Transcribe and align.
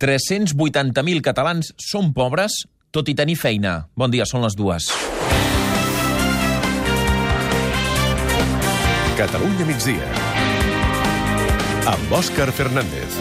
380.000 0.00 1.22
catalans 1.22 1.70
són 1.78 2.12
pobres, 2.14 2.64
tot 2.94 3.08
i 3.10 3.14
tenir 3.14 3.36
feina. 3.38 3.84
Bon 3.94 4.10
dia, 4.10 4.26
són 4.26 4.42
les 4.46 4.56
dues. 4.58 4.88
Catalunya 9.14 9.66
migdia. 9.68 10.08
Amb 11.86 12.14
Òscar 12.18 12.48
Fernández. 12.56 13.20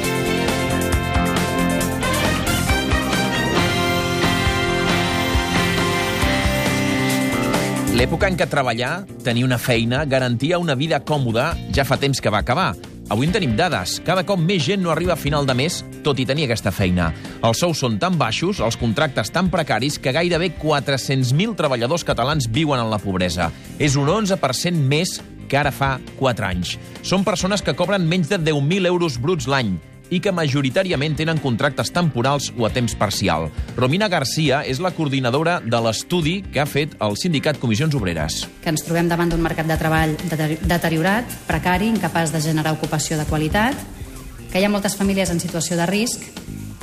L'època 7.94 8.26
en 8.26 8.40
què 8.40 8.48
treballar, 8.50 9.04
tenir 9.22 9.44
una 9.46 9.60
feina, 9.62 10.02
garantia 10.10 10.58
una 10.58 10.74
vida 10.74 11.04
còmoda, 11.06 11.52
ja 11.78 11.86
fa 11.86 12.00
temps 12.02 12.18
que 12.20 12.34
va 12.34 12.42
acabar. 12.42 12.72
Avui 13.12 13.28
en 13.28 13.34
tenim 13.36 13.56
dades. 13.60 13.98
Cada 14.06 14.24
cop 14.24 14.40
més 14.40 14.64
gent 14.64 14.82
no 14.84 14.92
arriba 14.94 15.14
a 15.18 15.20
final 15.20 15.48
de 15.48 15.56
mes, 15.58 15.82
tot 16.06 16.20
i 16.20 16.26
tenir 16.26 16.48
aquesta 16.48 16.72
feina. 16.72 17.12
Els 17.44 17.60
sous 17.60 17.84
són 17.84 18.00
tan 18.00 18.18
baixos, 18.18 18.62
els 18.64 18.80
contractes 18.80 19.32
tan 19.34 19.52
precaris, 19.54 20.00
que 20.00 20.16
gairebé 20.16 20.54
400.000 20.62 21.58
treballadors 21.60 22.08
catalans 22.08 22.48
viuen 22.50 22.80
en 22.80 22.92
la 22.94 23.02
pobresa. 23.04 23.52
És 23.78 24.00
un 24.00 24.08
11% 24.08 24.88
més 24.88 25.20
que 25.52 25.60
ara 25.60 25.74
fa 25.76 25.98
4 26.20 26.48
anys. 26.48 26.78
Són 27.04 27.28
persones 27.28 27.62
que 27.62 27.76
cobren 27.76 28.08
menys 28.08 28.32
de 28.32 28.40
10.000 28.40 28.88
euros 28.90 29.20
bruts 29.22 29.52
l'any 29.52 29.76
i 30.14 30.22
que 30.22 30.34
majoritàriament 30.36 31.18
tenen 31.18 31.42
contractes 31.42 31.90
temporals 31.94 32.52
o 32.58 32.68
a 32.68 32.72
temps 32.74 32.94
parcial. 33.00 33.50
Romina 33.76 34.10
Garcia 34.12 34.62
és 34.70 34.82
la 34.84 34.94
coordinadora 34.94 35.58
de 35.66 35.80
l'estudi 35.82 36.36
que 36.54 36.62
ha 36.62 36.68
fet 36.70 36.94
el 37.02 37.18
sindicat 37.18 37.58
Comissions 37.62 37.98
Obreres. 37.98 38.44
Que 38.62 38.70
ens 38.74 38.86
trobem 38.86 39.10
davant 39.10 39.34
d'un 39.34 39.42
mercat 39.42 39.70
de 39.70 39.80
treball 39.80 40.14
deteriorat, 40.62 41.34
precari, 41.50 41.90
incapaç 41.90 42.34
de 42.36 42.44
generar 42.46 42.76
ocupació 42.78 43.18
de 43.18 43.26
qualitat, 43.30 43.78
que 44.52 44.62
hi 44.62 44.68
ha 44.68 44.70
moltes 44.70 44.94
famílies 45.00 45.34
en 45.34 45.42
situació 45.42 45.80
de 45.80 45.90
risc 45.90 46.30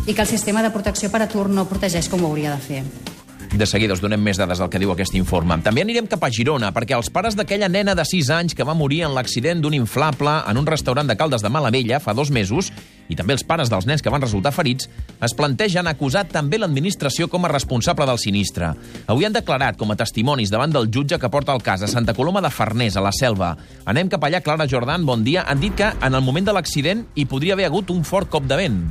i 0.09 0.15
que 0.15 0.23
el 0.25 0.28
sistema 0.28 0.65
de 0.65 0.75
protecció 0.75 1.11
per 1.12 1.23
atur 1.23 1.47
no 1.48 1.69
protegeix 1.70 2.11
com 2.11 2.25
ho 2.25 2.33
hauria 2.33 2.56
de 2.56 2.61
fer. 2.65 2.83
De 3.51 3.67
seguida 3.67 3.97
us 3.97 4.01
donem 4.01 4.20
més 4.23 4.39
dades 4.39 4.61
del 4.62 4.69
que 4.70 4.79
diu 4.79 4.93
aquest 4.93 5.17
informe. 5.19 5.56
També 5.65 5.83
anirem 5.83 6.06
cap 6.09 6.23
a 6.23 6.29
Girona, 6.31 6.69
perquè 6.70 6.95
els 6.95 7.11
pares 7.11 7.34
d'aquella 7.34 7.67
nena 7.69 7.97
de 7.98 8.05
6 8.07 8.31
anys 8.37 8.55
que 8.55 8.65
va 8.65 8.77
morir 8.79 9.01
en 9.03 9.15
l'accident 9.17 9.59
d'un 9.61 9.75
inflable 9.75 10.37
en 10.47 10.61
un 10.61 10.69
restaurant 10.70 11.11
de 11.11 11.17
Caldes 11.19 11.42
de 11.42 11.51
Malavella 11.51 11.98
fa 11.98 12.15
dos 12.15 12.31
mesos, 12.31 12.70
i 13.11 13.19
també 13.19 13.34
els 13.34 13.42
pares 13.42 13.69
dels 13.73 13.89
nens 13.91 14.07
que 14.07 14.12
van 14.15 14.23
resultar 14.23 14.55
ferits, 14.55 14.87
es 15.19 15.34
plantegen 15.34 15.91
acusar 15.91 16.29
també 16.31 16.62
l'administració 16.62 17.27
com 17.27 17.45
a 17.45 17.51
responsable 17.51 18.07
del 18.07 18.23
sinistre. 18.23 18.70
Avui 19.11 19.27
han 19.27 19.34
declarat 19.34 19.77
com 19.77 19.91
a 19.91 19.98
testimonis 19.98 20.55
davant 20.55 20.70
del 20.70 20.87
jutge 20.87 21.19
que 21.19 21.35
porta 21.35 21.53
el 21.53 21.67
cas 21.67 21.83
a 21.83 21.91
Santa 21.91 22.14
Coloma 22.14 22.41
de 22.41 22.55
Farners, 22.55 22.97
a 22.97 23.03
la 23.03 23.12
Selva. 23.12 23.57
Anem 23.85 24.14
cap 24.14 24.25
allà, 24.25 24.45
Clara 24.47 24.70
Jordan, 24.70 25.05
bon 25.05 25.27
dia. 25.27 25.42
Han 25.51 25.61
dit 25.61 25.75
que 25.75 25.91
en 25.91 26.14
el 26.14 26.23
moment 26.23 26.47
de 26.47 26.55
l'accident 26.55 27.09
hi 27.19 27.27
podria 27.27 27.59
haver 27.59 27.67
hagut 27.67 27.91
un 27.91 28.07
fort 28.07 28.31
cop 28.31 28.47
de 28.47 28.62
vent. 28.62 28.85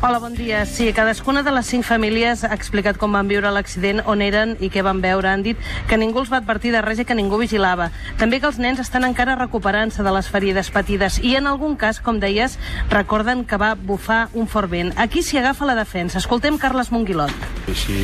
Hola, 0.00 0.20
bon 0.22 0.34
dia. 0.34 0.64
Sí, 0.66 0.92
cadascuna 0.94 1.42
de 1.42 1.50
les 1.50 1.66
cinc 1.66 1.82
famílies 1.84 2.44
ha 2.46 2.52
explicat 2.54 2.98
com 3.00 3.16
van 3.16 3.26
viure 3.26 3.50
l'accident, 3.50 4.02
on 4.06 4.22
eren 4.22 4.54
i 4.62 4.70
què 4.70 4.84
van 4.86 5.00
veure. 5.02 5.26
Han 5.30 5.42
dit 5.42 5.58
que 5.90 5.98
ningú 5.98 6.22
els 6.22 6.30
va 6.30 6.38
advertir 6.38 6.70
de 6.74 6.82
res 6.84 7.00
i 7.02 7.06
que 7.08 7.16
ningú 7.18 7.40
vigilava. 7.40 7.90
També 8.20 8.38
que 8.38 8.46
els 8.46 8.60
nens 8.62 8.78
estan 8.78 9.06
encara 9.08 9.34
recuperant-se 9.40 10.06
de 10.06 10.12
les 10.14 10.30
ferides 10.30 10.70
patides 10.70 11.18
i 11.18 11.34
en 11.38 11.50
algun 11.50 11.76
cas, 11.76 11.98
com 11.98 12.20
deies, 12.22 12.58
recorden 12.90 13.44
que 13.44 13.58
va 13.58 13.74
bufar 13.74 14.28
un 14.34 14.46
fort 14.46 14.70
vent. 14.70 14.92
Aquí 14.96 15.22
s'hi 15.22 15.42
agafa 15.42 15.66
la 15.66 15.76
defensa. 15.78 16.22
Escoltem 16.22 16.58
Carles 16.62 16.92
Monguilot. 16.94 17.34
Si 17.74 17.98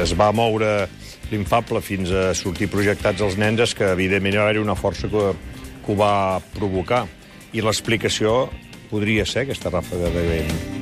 es 0.00 0.16
va 0.16 0.30
moure 0.32 0.88
l'infable 1.30 1.80
fins 1.84 2.12
a 2.12 2.30
sortir 2.36 2.70
projectats 2.72 3.24
els 3.24 3.36
nens 3.40 3.60
és 3.64 3.74
que 3.76 3.92
evidentment 3.92 4.40
va 4.40 4.48
haver 4.48 4.62
una 4.62 4.78
força 4.78 5.10
que, 5.12 5.32
que 5.84 5.92
ho 5.92 5.98
va 5.98 6.40
provocar. 6.56 7.04
I 7.54 7.62
l'explicació 7.62 8.48
podria 8.90 9.26
ser 9.26 9.44
aquesta 9.44 9.72
ràfaga 9.74 10.10
de 10.14 10.30
vent. 10.30 10.73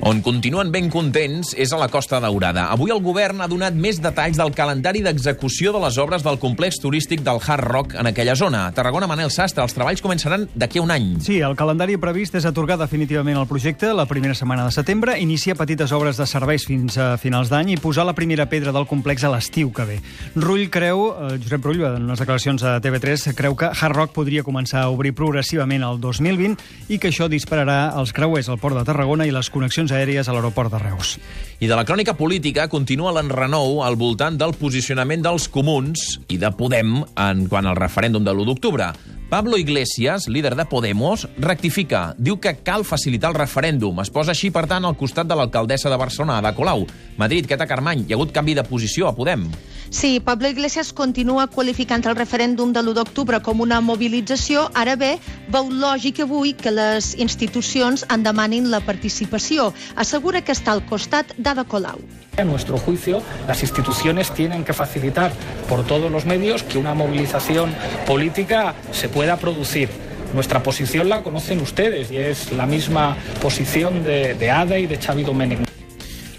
On 0.00 0.20
continuen 0.22 0.68
ben 0.70 0.86
contents 0.94 1.50
és 1.58 1.72
a 1.74 1.78
la 1.80 1.88
Costa 1.90 2.20
Daurada. 2.22 2.68
Avui 2.70 2.92
el 2.94 3.00
govern 3.02 3.40
ha 3.42 3.48
donat 3.50 3.74
més 3.74 3.96
detalls 3.98 4.38
del 4.38 4.52
calendari 4.54 5.00
d'execució 5.02 5.72
de 5.74 5.80
les 5.82 5.96
obres 5.98 6.22
del 6.22 6.38
complex 6.38 6.78
turístic 6.78 7.24
del 7.26 7.40
Hard 7.42 7.66
Rock 7.66 7.96
en 7.98 8.06
aquella 8.06 8.36
zona. 8.38 8.68
A 8.68 8.72
Tarragona, 8.72 9.08
Manel 9.10 9.32
Sastre, 9.34 9.64
els 9.66 9.74
treballs 9.74 10.02
començaran 10.04 10.46
d'aquí 10.54 10.78
a 10.78 10.84
un 10.84 10.92
any. 10.94 11.08
Sí, 11.26 11.40
el 11.42 11.56
calendari 11.58 11.96
previst 11.98 12.38
és 12.38 12.46
atorgar 12.46 12.76
definitivament 12.78 13.40
el 13.40 13.48
projecte 13.50 13.90
la 13.92 14.06
primera 14.06 14.36
setmana 14.38 14.68
de 14.68 14.76
setembre, 14.76 15.16
iniciar 15.18 15.56
petites 15.58 15.90
obres 15.92 16.16
de 16.22 16.28
serveis 16.30 16.68
fins 16.70 16.94
a 16.94 17.08
finals 17.18 17.50
d'any 17.50 17.74
i 17.74 17.80
posar 17.82 18.06
la 18.06 18.14
primera 18.14 18.46
pedra 18.46 18.72
del 18.72 18.86
complex 18.86 19.26
a 19.26 19.32
l'estiu 19.34 19.74
que 19.74 19.88
ve. 19.88 19.98
Rull 20.36 20.68
creu, 20.70 21.08
eh, 21.10 21.40
Josep 21.42 21.66
Rull, 21.66 21.82
en 21.90 22.06
unes 22.06 22.22
declaracions 22.22 22.62
a 22.62 22.78
TV3, 22.78 23.34
creu 23.34 23.58
que 23.58 23.72
Hard 23.74 23.98
Rock 23.98 24.14
podria 24.14 24.46
començar 24.46 24.86
a 24.86 24.94
obrir 24.94 25.16
progressivament 25.18 25.82
el 25.82 25.98
2020 25.98 26.86
i 26.86 27.02
que 27.02 27.10
això 27.10 27.26
dispararà 27.26 27.98
els 27.98 28.14
creuers 28.14 28.48
al 28.48 28.62
port 28.62 28.78
de 28.78 28.86
Tarragona 28.86 29.26
i 29.26 29.34
les 29.34 29.50
connexions 29.50 29.87
connexions 29.88 29.92
aèries 29.92 30.28
a 30.28 30.32
l'aeroport 30.32 30.70
de 30.70 30.78
Reus. 30.78 31.18
I 31.60 31.66
de 31.66 31.74
la 31.74 31.84
crònica 31.84 32.14
política 32.14 32.68
continua 32.68 33.12
l'enrenou 33.12 33.82
al 33.82 33.96
voltant 33.96 34.36
del 34.38 34.54
posicionament 34.54 35.22
dels 35.22 35.48
comuns 35.48 36.20
i 36.28 36.38
de 36.38 36.50
Podem 36.52 37.04
en 37.16 37.46
quant 37.48 37.66
al 37.66 37.76
referèndum 37.76 38.24
de 38.24 38.32
l'1 38.32 38.46
d'octubre. 38.46 38.92
Pablo 39.28 39.58
Iglesias, 39.58 40.28
líder 40.28 40.54
de 40.56 40.64
Podemos, 40.64 41.26
rectifica. 41.38 42.14
Diu 42.16 42.38
que 42.40 42.54
cal 42.64 42.84
facilitar 42.84 43.30
el 43.30 43.36
referèndum. 43.36 44.00
Es 44.00 44.10
posa 44.10 44.32
així, 44.32 44.50
per 44.50 44.66
tant, 44.66 44.84
al 44.84 44.96
costat 44.96 45.28
de 45.28 45.36
l'alcaldessa 45.36 45.90
de 45.90 45.98
Barcelona, 46.00 46.38
Ada 46.38 46.54
Colau. 46.56 46.86
Madrid, 47.18 47.46
Queta 47.46 47.66
Carmany, 47.66 48.06
hi 48.06 48.12
ha 48.12 48.16
hagut 48.16 48.32
canvi 48.32 48.54
de 48.56 48.64
posició 48.64 49.08
a 49.08 49.14
Podem. 49.16 49.44
Sí, 49.90 50.20
Pablo 50.20 50.48
Iglesias 50.48 50.92
continua 50.92 51.46
qualificant 51.48 52.04
el 52.04 52.16
referèndum 52.16 52.74
de 52.76 52.82
l'1 52.82 52.92
d'octubre 52.98 53.40
com 53.40 53.62
una 53.64 53.80
mobilització. 53.80 54.66
Ara 54.76 54.96
bé, 55.00 55.14
veu 55.48 55.70
lògic 55.72 56.20
avui 56.20 56.52
que 56.52 56.70
les 56.70 57.14
institucions 57.16 58.04
en 58.12 58.22
demanin 58.22 58.68
la 58.70 58.82
participació. 58.84 59.72
Assegura 59.96 60.42
que 60.44 60.52
està 60.52 60.74
al 60.76 60.84
costat 60.84 61.32
d'Ada 61.38 61.64
Colau. 61.64 62.02
A 62.36 62.44
nuestro 62.44 62.76
juicio, 62.76 63.22
las 63.48 63.62
instituciones 63.62 64.30
tienen 64.34 64.62
que 64.62 64.74
facilitar 64.74 65.32
por 65.68 65.86
todos 65.86 66.12
los 66.12 66.26
medios 66.26 66.62
que 66.62 66.78
una 66.78 66.94
movilización 66.94 67.74
política 68.06 68.74
se 68.92 69.08
pueda 69.08 69.38
producir. 69.38 69.88
Nuestra 70.34 70.62
posición 70.62 71.08
la 71.08 71.22
conocen 71.22 71.60
ustedes 71.60 72.10
y 72.10 72.18
es 72.18 72.52
la 72.52 72.66
misma 72.66 73.16
posición 73.40 74.04
de, 74.04 74.34
de 74.34 74.50
ADA 74.50 74.78
y 74.78 74.86
de 74.86 74.98
Xavi 74.98 75.24
Domènech. 75.24 75.67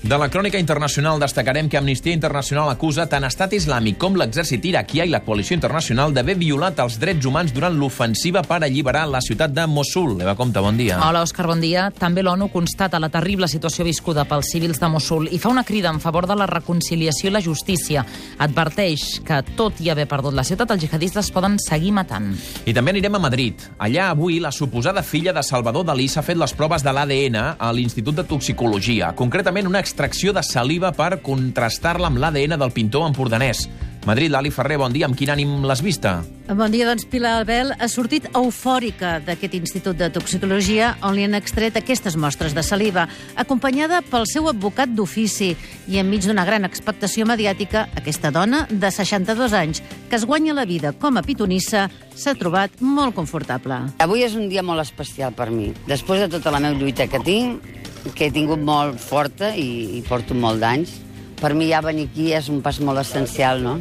De 0.09 0.17
la 0.17 0.25
crònica 0.33 0.57
internacional 0.57 1.19
destacarem 1.21 1.67
que 1.69 1.77
Amnistia 1.77 2.15
Internacional 2.17 2.71
acusa 2.71 3.03
tant 3.05 3.27
Estat 3.27 3.51
Islàmic 3.53 3.99
com 4.01 4.15
l'exèrcit 4.17 4.63
iraquià 4.65 5.03
i 5.05 5.11
la 5.13 5.19
coalició 5.21 5.53
internacional 5.53 6.15
d'haver 6.15 6.33
violat 6.39 6.79
els 6.81 6.95
drets 6.97 7.27
humans 7.29 7.51
durant 7.53 7.75
l'ofensiva 7.77 8.41
per 8.41 8.57
alliberar 8.65 9.03
la 9.05 9.21
ciutat 9.21 9.53
de 9.53 9.67
Mosul. 9.69 10.15
Eva 10.17 10.33
Comte, 10.33 10.63
bon 10.65 10.79
dia. 10.81 10.97
Hola, 11.05 11.21
Òscar, 11.21 11.45
bon 11.45 11.61
dia. 11.61 11.91
També 11.93 12.23
l'ONU 12.25 12.47
constata 12.49 12.97
la 12.97 13.11
terrible 13.13 13.45
situació 13.51 13.85
viscuda 13.85 14.23
pels 14.25 14.49
civils 14.49 14.81
de 14.81 14.89
Mosul 14.89 15.29
i 15.29 15.37
fa 15.37 15.51
una 15.53 15.63
crida 15.63 15.93
en 15.93 16.01
favor 16.01 16.25
de 16.25 16.39
la 16.41 16.49
reconciliació 16.49 17.29
i 17.29 17.35
la 17.35 17.43
justícia. 17.45 18.01
Adverteix 18.41 19.19
que, 19.21 19.43
tot 19.61 19.77
i 19.85 19.93
haver 19.93 20.07
perdut 20.09 20.33
la 20.33 20.47
ciutat, 20.47 20.73
els 20.73 20.87
jihadistes 20.87 21.29
poden 21.29 21.59
seguir 21.61 21.93
matant. 21.93 22.31
I 22.65 22.73
també 22.73 22.95
anirem 22.95 23.19
a 23.19 23.23
Madrid. 23.27 23.61
Allà 23.77 24.09
avui 24.15 24.41
la 24.41 24.49
suposada 24.49 25.05
filla 25.05 25.37
de 25.37 25.45
Salvador 25.45 25.85
Dalí 25.85 26.09
s'ha 26.09 26.25
fet 26.25 26.41
les 26.41 26.57
proves 26.57 26.81
de 26.81 26.97
l'ADN 26.97 27.39
a 27.53 27.71
l'Institut 27.77 28.23
de 28.23 28.25
Toxicologia. 28.33 29.13
Concretament, 29.13 29.69
una 29.69 29.85
extracció 29.99 30.31
de 30.31 30.39
saliva 30.47 30.93
per 30.95 31.19
contrastar-la 31.19 32.07
amb 32.07 32.21
l'ADN 32.23 32.55
del 32.55 32.71
pintor 32.71 33.09
empordanès. 33.09 33.65
Madrid, 34.07 34.31
Lali 34.31 34.47
Ferrer, 34.47 34.77
bon 34.79 34.93
dia. 34.95 35.09
Amb 35.09 35.17
quin 35.19 35.27
ànim 35.33 35.65
l'has 35.67 35.81
vista? 35.83 36.21
Bon 36.55 36.71
dia, 36.71 36.85
doncs 36.87 37.03
Pilar 37.11 37.33
Albel 37.41 37.73
ha 37.75 37.87
sortit 37.91 38.29
eufòrica 38.31 39.17
d'aquest 39.27 39.57
Institut 39.57 39.97
de 39.99 40.07
Toxicologia 40.15 40.93
on 41.03 41.17
li 41.17 41.25
han 41.27 41.35
extret 41.35 41.75
aquestes 41.75 42.15
mostres 42.15 42.55
de 42.55 42.63
saliva, 42.63 43.09
acompanyada 43.35 43.99
pel 44.07 44.23
seu 44.31 44.47
advocat 44.47 44.93
d'ofici 44.95 45.51
i 45.91 45.99
enmig 45.99 46.23
d'una 46.23 46.47
gran 46.47 46.63
expectació 46.63 47.27
mediàtica, 47.27 47.89
aquesta 47.99 48.31
dona 48.31 48.63
de 48.71 48.93
62 48.95 49.57
anys, 49.59 49.83
que 50.07 50.15
es 50.15 50.23
guanya 50.23 50.55
la 50.55 50.63
vida 50.65 50.93
com 50.95 51.19
a 51.19 51.25
pitonissa, 51.27 51.89
s'ha 52.15 52.37
trobat 52.39 52.79
molt 52.79 53.19
confortable. 53.19 53.81
Avui 53.99 54.23
és 54.23 54.39
un 54.39 54.47
dia 54.47 54.63
molt 54.63 54.79
especial 54.79 55.35
per 55.35 55.51
mi. 55.51 55.73
Després 55.91 56.23
de 56.23 56.31
tota 56.39 56.55
la 56.55 56.63
meva 56.63 56.79
lluita 56.79 57.11
que 57.11 57.19
tinc, 57.19 57.67
que 58.15 58.27
he 58.27 58.33
tingut 58.33 58.61
molt 58.63 58.99
forta 59.01 59.53
i, 59.55 59.99
i 59.99 60.03
porto 60.07 60.37
molt 60.37 60.61
d'anys, 60.63 60.97
per 61.39 61.53
mi 61.55 61.69
ja 61.69 61.83
venir 61.85 62.09
aquí 62.09 62.33
és 62.35 62.49
un 62.51 62.61
pas 62.65 62.79
molt 62.83 63.01
essencial, 63.01 63.63
no? 63.63 63.79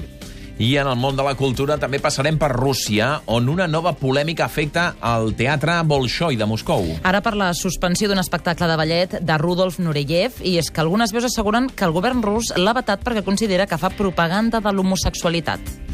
I 0.59 0.73
en 0.82 0.88
el 0.91 0.97
món 0.99 1.15
de 1.15 1.23
la 1.23 1.37
cultura 1.38 1.76
també 1.79 2.00
passarem 2.03 2.35
per 2.38 2.49
Rússia, 2.50 3.20
on 3.31 3.47
una 3.47 3.69
nova 3.70 3.93
polèmica 3.94 4.49
afecta 4.49 4.88
el 5.06 5.31
teatre 5.38 5.76
Bolshoi 5.87 6.35
de 6.35 6.49
Moscou. 6.50 6.88
Ara 7.06 7.20
per 7.23 7.37
la 7.38 7.53
suspensió 7.55 8.11
d'un 8.11 8.19
espectacle 8.19 8.67
de 8.67 8.79
ballet 8.81 9.15
de 9.23 9.37
Rudolf 9.38 9.79
Nureyev, 9.79 10.43
i 10.43 10.56
és 10.59 10.73
que 10.75 10.82
algunes 10.82 11.15
veus 11.15 11.29
asseguren 11.31 11.70
que 11.70 11.87
el 11.87 11.94
govern 11.94 12.26
rus 12.26 12.50
l'ha 12.59 12.75
vetat 12.75 13.06
perquè 13.06 13.23
considera 13.23 13.70
que 13.70 13.79
fa 13.79 13.94
propaganda 13.94 14.59
de 14.59 14.75
l'homosexualitat. 14.75 15.88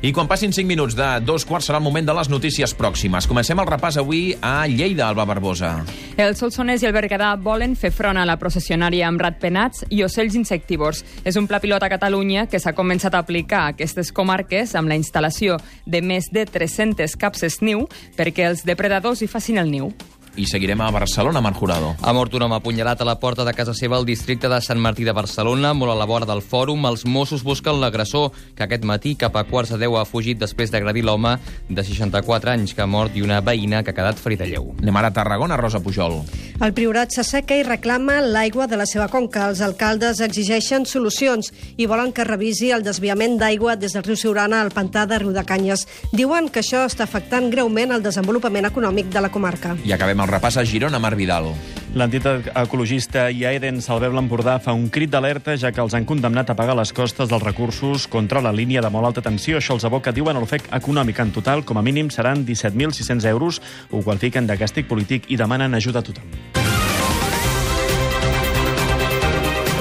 I 0.00 0.12
quan 0.14 0.28
passin 0.30 0.52
5 0.54 0.62
minuts 0.62 0.94
de 0.94 1.06
dos 1.26 1.42
quarts 1.42 1.66
serà 1.66 1.80
el 1.80 1.82
moment 1.82 2.06
de 2.06 2.14
les 2.14 2.28
notícies 2.30 2.70
pròximes. 2.78 3.26
Comencem 3.26 3.58
el 3.58 3.66
repàs 3.66 3.96
avui 3.98 4.28
a 4.38 4.68
Lleida, 4.70 5.08
Alba 5.08 5.24
Barbosa. 5.26 5.72
El 6.14 6.36
Solsonès 6.38 6.84
i 6.84 6.86
el 6.86 6.94
Berguedà 6.94 7.32
volen 7.42 7.74
fer 7.74 7.90
front 7.90 8.14
a 8.14 8.26
la 8.28 8.36
processionària 8.38 9.08
amb 9.08 9.18
ratpenats 9.18 9.82
i 9.90 10.04
ocells 10.06 10.36
insectívors. 10.38 11.02
És 11.26 11.34
un 11.34 11.48
pla 11.50 11.58
pilot 11.58 11.82
a 11.82 11.90
Catalunya 11.90 12.46
que 12.46 12.60
s'ha 12.62 12.76
començat 12.78 13.16
a 13.16 13.24
aplicar 13.26 13.64
a 13.64 13.72
aquestes 13.74 14.12
comarques 14.14 14.76
amb 14.78 14.86
la 14.86 15.00
instal·lació 15.00 15.58
de 15.84 15.98
més 15.98 16.30
de 16.30 16.46
300 16.46 17.18
capses 17.18 17.58
niu 17.58 17.88
perquè 18.14 18.46
els 18.52 18.62
depredadors 18.62 19.26
hi 19.26 19.26
facin 19.26 19.58
el 19.58 19.74
niu. 19.74 19.90
I 20.38 20.46
seguirem 20.46 20.80
a 20.80 20.92
Barcelona, 20.94 21.40
Marc 21.40 21.56
Jurado. 21.58 21.96
Ha 22.00 22.12
mort 22.14 22.34
un 22.38 22.44
home 22.46 22.54
apunyalat 22.54 23.00
a 23.02 23.04
la 23.04 23.16
porta 23.18 23.44
de 23.44 23.52
casa 23.58 23.74
seva 23.74 23.96
al 23.98 24.06
districte 24.06 24.46
de 24.48 24.60
Sant 24.62 24.78
Martí 24.78 25.02
de 25.02 25.10
Barcelona, 25.12 25.72
molt 25.74 25.90
a 25.90 25.96
la 25.98 26.06
vora 26.06 26.28
del 26.30 26.44
fòrum. 26.46 26.86
Els 26.86 27.02
Mossos 27.10 27.42
busquen 27.42 27.80
l'agressor, 27.82 28.30
que 28.54 28.62
aquest 28.62 28.86
matí, 28.86 29.16
cap 29.18 29.34
a 29.34 29.42
quarts 29.48 29.72
de 29.74 29.80
10, 29.82 29.96
ha 29.98 30.04
fugit 30.06 30.38
després 30.38 30.70
d'agredir 30.70 31.02
l'home 31.02 31.34
de 31.68 31.82
64 31.82 32.52
anys 32.52 32.74
que 32.74 32.84
ha 32.84 32.86
mort 32.86 33.16
i 33.18 33.24
una 33.26 33.40
veïna 33.42 33.82
que 33.82 33.90
ha 33.90 33.96
quedat 33.96 34.22
ferida 34.22 34.46
lleu. 34.46 34.76
Anem 34.78 35.00
ara 35.00 35.10
a 35.10 35.16
Tarragona, 35.16 35.58
Rosa 35.58 35.80
Pujol. 35.82 36.20
El 36.62 36.74
Priorat 36.74 37.10
s'asseca 37.14 37.58
i 37.58 37.66
reclama 37.66 38.20
l'aigua 38.22 38.68
de 38.70 38.78
la 38.78 38.86
seva 38.86 39.08
conca. 39.10 39.48
Els 39.50 39.64
alcaldes 39.66 40.22
exigeixen 40.22 40.86
solucions 40.86 41.50
i 41.76 41.90
volen 41.90 42.14
que 42.14 42.26
revisi 42.26 42.70
el 42.70 42.86
desviament 42.86 43.38
d'aigua 43.42 43.74
des 43.74 43.98
del 43.98 44.06
riu 44.06 44.14
Siurana 44.14 44.62
al 44.62 44.70
pantà 44.70 45.02
de 45.10 45.18
Riudecanyes. 45.18 45.86
Diuen 46.14 46.46
que 46.46 46.62
això 46.62 46.86
està 46.86 47.10
afectant 47.10 47.50
greument 47.50 47.90
el 47.94 48.06
desenvolupament 48.06 48.70
econòmic 48.70 49.10
de 49.10 49.26
la 49.26 49.34
comarca. 49.34 49.74
I 49.82 49.98
acabem 49.98 50.22
el 50.22 50.27
repàs 50.28 50.58
a 50.60 50.64
Girona, 50.64 51.00
Marc 51.02 51.18
Vidal. 51.18 51.50
L'entitat 51.96 52.50
ecologista 52.52 53.28
Iaeden 53.32 53.80
Salveu 53.80 54.12
l'Empordà 54.12 54.58
fa 54.60 54.74
un 54.76 54.86
crit 54.92 55.10
d'alerta 55.10 55.56
ja 55.56 55.72
que 55.72 55.80
els 55.82 55.96
han 55.96 56.06
condemnat 56.08 56.52
a 56.52 56.56
pagar 56.58 56.76
les 56.76 56.92
costes 56.92 57.30
dels 57.30 57.42
recursos 57.42 58.06
contra 58.12 58.44
la 58.44 58.52
línia 58.52 58.84
de 58.84 58.92
molt 58.92 59.08
alta 59.08 59.24
tensió. 59.24 59.56
Això 59.58 59.78
els 59.78 59.88
aboca, 59.88 60.12
diuen, 60.12 60.36
a 60.36 60.44
l'ofec 60.44 60.68
econòmic. 60.82 61.24
En 61.24 61.32
total, 61.32 61.64
com 61.64 61.80
a 61.80 61.82
mínim, 61.82 62.12
seran 62.12 62.44
17.600 62.46 63.26
euros. 63.32 63.62
Ho 63.90 64.04
qualifiquen 64.04 64.46
de 64.46 64.60
càstig 64.60 64.88
polític 64.88 65.32
i 65.32 65.40
demanen 65.40 65.74
ajuda 65.74 66.04
a 66.04 66.10
tothom. 66.12 66.57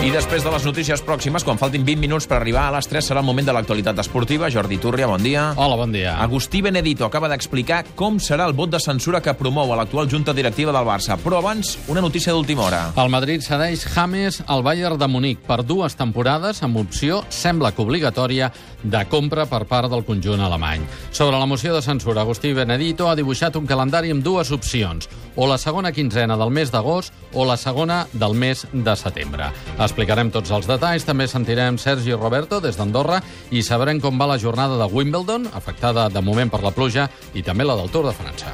I 0.07 0.11
després 0.13 0.39
de 0.39 0.51
les 0.53 0.63
notícies 0.63 1.01
pròximes, 1.03 1.43
quan 1.43 1.57
faltin 1.59 1.83
20 1.83 1.99
minuts 1.99 2.29
per 2.31 2.37
arribar 2.37 2.69
a 2.69 2.73
les 2.77 2.87
3, 2.87 3.03
serà 3.09 3.19
el 3.19 3.25
moment 3.27 3.43
de 3.43 3.51
l'actualitat 3.51 3.97
esportiva. 3.99 4.47
Jordi 4.47 4.77
Túrria, 4.79 5.09
bon 5.11 5.19
dia. 5.19 5.49
Hola, 5.59 5.75
bon 5.75 5.91
dia. 5.91 6.13
Agustí 6.23 6.61
Benedito 6.63 7.03
acaba 7.03 7.27
d'explicar 7.27 7.81
com 7.99 8.15
serà 8.23 8.45
el 8.47 8.55
vot 8.55 8.71
de 8.71 8.79
censura 8.79 9.19
que 9.19 9.33
promou 9.35 9.73
a 9.73 9.75
l'actual 9.75 10.07
junta 10.07 10.31
directiva 10.31 10.71
del 10.71 10.87
Barça. 10.87 11.17
Però 11.19 11.41
abans, 11.41 11.73
una 11.91 11.99
notícia 11.99 12.31
d'última 12.31 12.63
hora. 12.69 12.81
El 12.95 13.11
Madrid 13.11 13.43
cedeix 13.43 13.83
James 13.83 14.39
al 14.47 14.63
Bayern 14.63 14.95
de 14.95 15.11
Munic 15.11 15.43
per 15.43 15.59
dues 15.67 15.99
temporades 15.99 16.63
amb 16.63 16.79
opció, 16.79 17.25
sembla 17.27 17.73
que 17.75 17.83
obligatòria, 17.83 18.53
de 18.83 19.03
compra 19.11 19.43
per 19.49 19.65
part 19.67 19.91
del 19.91 20.05
conjunt 20.07 20.39
alemany. 20.39 20.87
Sobre 21.11 21.35
la 21.35 21.49
moció 21.51 21.75
de 21.75 21.83
censura, 21.83 22.21
Agustí 22.21 22.53
Benedito 22.53 23.09
ha 23.09 23.17
dibuixat 23.19 23.59
un 23.59 23.67
calendari 23.67 24.15
amb 24.15 24.23
dues 24.23 24.55
opcions, 24.55 25.09
o 25.35 25.51
la 25.51 25.59
segona 25.59 25.91
quinzena 25.91 26.37
del 26.39 26.53
mes 26.53 26.71
d'agost 26.71 27.11
o 27.33 27.43
la 27.45 27.57
segona 27.57 28.05
del 28.13 28.33
mes 28.39 28.65
de 28.71 28.95
setembre. 28.95 29.51
Explicarem 29.97 30.29
tots 30.29 30.51
els 30.53 30.67
detalls, 30.69 31.07
també 31.07 31.25
sentirem 31.25 31.79
Sergi 31.81 32.13
Roberto 32.13 32.59
des 32.61 32.77
d'Andorra 32.77 33.17
i 33.49 33.63
sabrem 33.65 33.97
com 33.97 34.21
va 34.21 34.27
la 34.29 34.37
jornada 34.37 34.77
de 34.77 34.85
Wimbledon, 34.93 35.49
afectada 35.57 36.05
de 36.13 36.21
moment 36.21 36.53
per 36.53 36.61
la 36.61 36.69
pluja, 36.69 37.09
i 37.33 37.41
també 37.41 37.65
la 37.65 37.81
del 37.81 37.89
Tour 37.89 38.05
de 38.05 38.13
França. 38.13 38.53